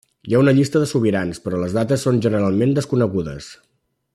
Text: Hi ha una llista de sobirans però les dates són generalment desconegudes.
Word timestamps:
Hi 0.29 0.35
ha 0.35 0.39
una 0.43 0.53
llista 0.59 0.79
de 0.83 0.87
sobirans 0.91 1.43
però 1.43 1.59
les 1.65 1.75
dates 1.79 2.07
són 2.07 2.17
generalment 2.27 2.75
desconegudes. 2.79 3.55